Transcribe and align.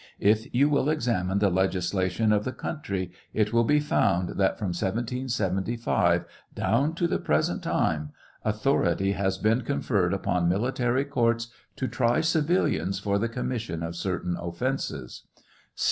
If 0.19 0.51
you 0.51 0.67
will 0.67 0.89
examine 0.89 1.37
the 1.37 1.51
legislation 1.51 2.33
of 2.33 2.43
the 2.43 2.51
country, 2.53 3.11
it 3.35 3.53
will 3.53 3.63
be 3.63 3.79
found 3.79 4.29
that 4.29 4.57
from 4.57 4.69
1775 4.69 6.25
down 6.55 6.95
to 6.95 7.07
the 7.07 7.19
present 7.19 7.61
time, 7.61 8.09
authority 8.43 9.11
has 9.11 9.37
been 9.37 9.61
conferred 9.61 10.11
upon 10.11 10.49
military 10.49 11.05
courts 11.05 11.49
to 11.75 11.87
try 11.87 12.19
civilians 12.21 12.97
for 12.97 13.19
the 13.19 13.29
commission 13.29 13.83
of 13.83 13.95
certain 13.95 14.35
offences. 14.37 15.27